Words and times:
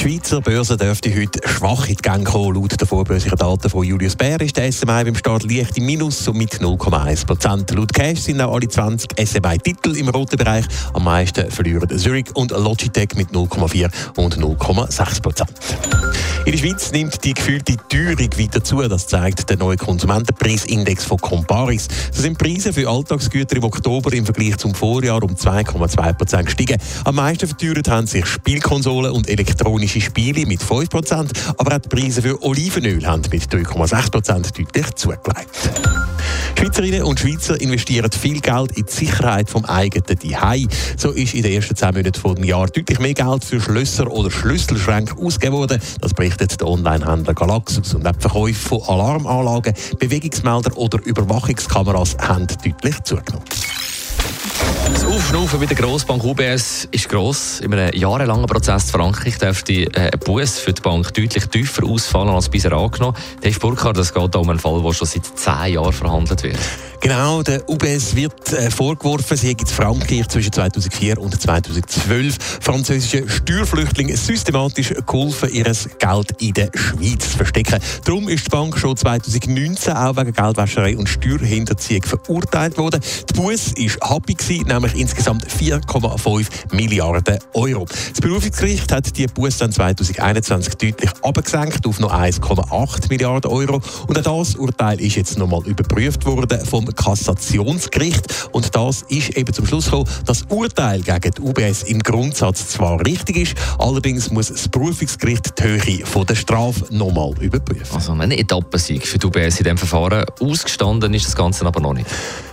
Die 0.00 0.08
Schweizer 0.08 0.40
Börse 0.40 0.78
dürfte 0.78 1.14
heute 1.14 1.46
schwach 1.46 1.86
in 1.86 1.94
die 1.94 2.00
Gänge 2.00 2.24
kommen. 2.24 2.54
Laut 2.54 2.80
den 2.80 2.88
vorbörslichen 2.88 3.36
Daten 3.36 3.68
von 3.68 3.84
Julius 3.84 4.16
Bär 4.16 4.40
ist 4.40 4.56
der 4.56 4.72
SMI 4.72 5.04
beim 5.04 5.14
Start 5.14 5.42
leicht 5.42 5.76
im 5.76 5.84
Minus, 5.84 6.24
so 6.24 6.32
mit 6.32 6.54
0,1 6.54 7.26
Prozent. 7.26 7.70
Laut 7.72 7.92
Cash 7.92 8.20
sind 8.20 8.40
auch 8.40 8.54
alle 8.54 8.66
20 8.66 9.10
SMI-Titel 9.22 9.94
im 9.96 10.08
roten 10.08 10.38
Bereich. 10.38 10.64
Am 10.94 11.04
meisten 11.04 11.50
verlieren 11.50 11.98
Zurich 11.98 12.34
und 12.34 12.50
Logitech 12.50 13.14
mit 13.14 13.28
0,4 13.28 13.90
und 14.16 14.38
0,6 14.38 15.20
Prozent. 15.20 15.52
In 16.50 16.56
der 16.56 16.66
Schweiz 16.66 16.90
nimmt 16.90 17.22
die 17.22 17.32
gefühlte 17.32 17.76
Teuerung 17.88 18.28
weiter 18.36 18.64
zu. 18.64 18.82
Das 18.88 19.06
zeigt 19.06 19.48
der 19.48 19.56
neue 19.56 19.76
Konsumentenpreisindex 19.76 21.04
von 21.04 21.18
Comparis. 21.18 21.86
So 22.10 22.22
sind 22.22 22.38
Preise 22.38 22.72
für 22.72 22.88
Alltagsgüter 22.88 23.54
im 23.54 23.62
Oktober 23.62 24.12
im 24.12 24.24
Vergleich 24.24 24.56
zum 24.56 24.74
Vorjahr 24.74 25.22
um 25.22 25.36
2,2 25.36 26.12
Prozent 26.12 26.46
gestiegen. 26.46 26.76
Am 27.04 27.14
meisten 27.14 27.46
verteuert 27.46 27.88
haben 27.88 28.08
sich 28.08 28.26
Spielkonsolen 28.26 29.12
und 29.12 29.28
elektronische 29.28 30.00
Spiele 30.00 30.44
mit 30.44 30.60
5 30.60 30.90
Prozent, 30.90 31.30
aber 31.56 31.76
auch 31.76 31.78
die 31.78 31.88
Preise 31.88 32.20
für 32.20 32.42
Olivenöl 32.42 33.06
haben 33.06 33.22
mit 33.30 33.44
3,6 33.44 34.10
Prozent 34.10 34.58
deutlich 34.58 34.94
zugelegt. 34.96 35.70
Schweizerinnen 36.60 37.04
und 37.04 37.18
Schweizer 37.18 37.58
investieren 37.58 38.12
viel 38.12 38.38
Geld 38.38 38.72
in 38.72 38.84
die 38.84 38.92
Sicherheit 38.92 39.48
vom 39.48 39.64
eigenen 39.64 40.04
Zuhause. 40.06 40.68
So 40.98 41.10
ist 41.12 41.32
in 41.32 41.42
den 41.42 41.52
ersten 41.52 41.74
zehn 41.74 41.94
Monaten 41.94 42.12
des 42.12 42.46
Jahres 42.46 42.72
deutlich 42.72 42.98
mehr 42.98 43.14
Geld 43.14 43.44
für 43.46 43.62
Schlösser 43.62 44.10
oder 44.10 44.30
Schlüsselschränke 44.30 45.16
ausgegeben 45.16 45.56
worden. 45.56 45.80
Das 46.02 46.12
berichtet 46.12 46.60
der 46.60 46.68
Online-Händler 46.68 47.32
Galaxus. 47.32 47.94
Und 47.94 48.06
auch 48.06 48.12
die 48.12 48.20
Verkäufe 48.20 48.68
von 48.68 48.82
Alarmanlagen, 48.82 49.72
Bewegungsmelder 49.98 50.76
oder 50.76 51.02
Überwachungskameras 51.02 52.18
haben 52.18 52.46
deutlich 52.46 53.02
zugenommen. 53.04 53.46
Aufschnaufen 55.20 55.60
bei 55.60 55.66
der 55.66 55.76
Grossbank 55.76 56.24
UBS 56.24 56.88
ist 56.92 57.08
gross. 57.10 57.60
In 57.60 57.74
einem 57.74 57.94
jahrelangen 57.94 58.46
Prozess 58.46 58.86
in 58.86 58.90
Frankreich 58.90 59.36
dürfte 59.36 59.72
äh, 59.72 60.10
ein 60.10 60.18
Buß 60.18 60.60
für 60.60 60.72
die 60.72 60.80
Bank 60.80 61.12
deutlich 61.12 61.46
tiefer 61.46 61.84
ausfallen 61.84 62.30
als 62.30 62.48
bisher 62.48 62.72
angenommen. 62.72 63.16
Dave 63.42 63.58
Burkhardt, 63.60 63.98
es 63.98 64.14
geht 64.14 64.34
um 64.34 64.48
einen 64.48 64.58
Fall, 64.58 64.82
der 64.82 64.92
schon 64.94 65.06
seit 65.06 65.26
zehn 65.38 65.74
Jahren 65.74 65.92
verhandelt 65.92 66.42
wird. 66.42 66.58
Genau, 67.02 67.42
der 67.42 67.66
UBS 67.66 68.14
wird 68.14 68.52
äh, 68.52 68.70
vorgeworfen, 68.70 69.34
sie 69.34 69.48
hätte 69.48 69.62
in 69.62 69.68
Frankreich 69.68 70.28
zwischen 70.28 70.52
2004 70.52 71.18
und 71.18 71.40
2012 71.40 72.36
französischen 72.60 73.26
Steuerflüchtlingen 73.26 74.16
systematisch 74.16 74.92
geholfen, 75.06 75.48
ihr 75.50 75.64
Geld 75.64 76.42
in 76.42 76.52
der 76.52 76.70
Schweiz 76.74 77.30
zu 77.30 77.38
verstecken. 77.38 77.80
Darum 78.04 78.28
ist 78.28 78.46
die 78.46 78.50
Bank 78.50 78.76
schon 78.76 78.98
2019 78.98 79.94
auch 79.94 80.14
wegen 80.14 80.32
Geldwäscherei 80.32 80.94
und 80.94 81.08
Steuerhinterziehung 81.08 82.02
verurteilt 82.02 82.76
worden. 82.76 83.00
Die 83.30 83.32
Buß 83.32 83.74
war 83.76 84.10
happy, 84.10 84.62
nämlich 84.64 84.94
insgesamt 85.10 85.44
4,5 85.46 86.46
Milliarden 86.72 87.38
Euro. 87.54 87.84
Das 87.84 88.20
Berufungsgericht 88.20 88.92
hat 88.92 89.16
die 89.16 89.26
Buß 89.26 89.58
dann 89.58 89.72
2021 89.72 90.74
deutlich 90.76 91.10
abgesenkt 91.22 91.84
auf 91.84 91.98
noch 91.98 92.12
1,8 92.12 93.08
Milliarden 93.08 93.50
Euro. 93.50 93.80
Und 94.06 94.28
auch 94.28 94.38
das 94.38 94.54
Urteil 94.54 95.00
ist 95.00 95.16
jetzt 95.16 95.36
nochmal 95.36 95.66
überprüft 95.66 96.24
worden 96.26 96.64
vom 96.64 96.86
Kassationsgericht. 96.86 98.48
Und 98.52 98.74
das 98.76 99.02
ist 99.08 99.36
eben 99.36 99.52
zum 99.52 99.66
Schluss 99.66 99.86
gekommen, 99.86 100.08
dass 100.24 100.40
das 100.40 100.56
Urteil 100.56 101.00
gegen 101.00 101.32
die 101.32 101.40
UBS 101.42 101.82
im 101.84 101.98
Grundsatz 101.98 102.68
zwar 102.68 103.04
richtig 103.04 103.36
ist, 103.36 103.54
allerdings 103.78 104.30
muss 104.30 104.48
das 104.48 104.68
Berufungsgericht 104.68 105.58
die 105.58 105.62
Höhe 105.64 106.06
von 106.06 106.24
der 106.24 106.36
Strafe 106.36 106.84
nochmal 106.90 107.32
überprüfen. 107.40 107.94
Also 107.94 108.12
ein 108.12 108.30
Etappensieg 108.30 109.06
für 109.06 109.18
die 109.18 109.26
UBS 109.26 109.58
in 109.58 109.64
diesem 109.64 109.78
Verfahren. 109.78 110.24
Ausgestanden 110.40 111.12
ist 111.14 111.26
das 111.26 111.34
Ganze 111.34 111.66
aber 111.66 111.80
noch 111.80 111.94
nicht. 111.94 112.06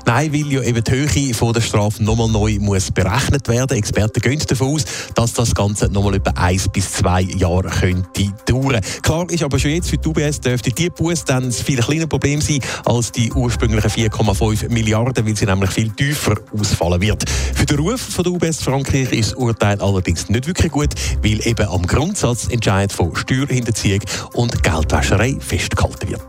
Nein, 0.08 0.32
weil 0.32 0.48
ja 0.54 0.62
eben 0.62 0.82
die 0.82 0.92
Höhe 0.92 1.34
von 1.34 1.52
der 1.52 1.60
Strafe 1.60 2.02
nochmal 2.02 2.30
neu 2.30 2.58
muss 2.62 2.90
berechnet 2.92 3.50
werden. 3.50 3.78
Experten 3.78 4.22
gehen 4.22 4.42
davon 4.48 4.76
aus, 4.76 4.86
dass 5.14 5.34
das 5.34 5.54
Ganze 5.54 5.90
nochmal 5.90 6.16
etwa 6.16 6.32
eins 6.32 6.70
bis 6.70 6.94
zwei 6.94 7.24
Jahre 7.24 7.68
könnte 7.68 8.32
dauern. 8.46 8.80
Klar 9.02 9.30
ist 9.30 9.44
aber 9.44 9.60
schon 9.60 9.72
jetzt 9.72 9.90
für 9.90 9.98
die 9.98 10.08
UBS 10.08 10.40
dürfte 10.40 10.72
die 10.72 10.90
Buß 10.90 11.26
dann 11.26 11.48
ein 11.48 11.52
viel 11.52 11.82
kleiner 11.82 12.08
Problem 12.08 12.40
sein 12.40 12.62
als 12.86 13.12
die 13.12 13.34
ursprünglichen 13.34 13.90
4,5 13.90 14.70
Milliarden, 14.70 15.26
weil 15.26 15.36
sie 15.36 15.46
nämlich 15.46 15.72
viel 15.72 15.90
tiefer 15.90 16.36
ausfallen 16.58 17.02
wird. 17.02 17.30
Für 17.30 17.66
den 17.66 17.78
Ruf 17.78 18.00
von 18.00 18.24
der 18.24 18.32
UBS 18.32 18.64
Frankreich 18.64 19.12
ist 19.12 19.32
das 19.32 19.38
Urteil 19.38 19.82
allerdings 19.82 20.30
nicht 20.30 20.48
wirklich 20.48 20.72
gut, 20.72 20.94
weil 21.22 21.46
eben 21.46 21.68
am 21.68 21.86
Grundsatzentscheid 21.86 22.94
von 22.94 23.14
Steuerhinterziehung 23.14 24.00
und 24.32 24.64
Geldwäscherei 24.64 25.36
festgehalten 25.42 26.12
wird. 26.12 26.22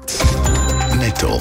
Netto, 0.98 1.40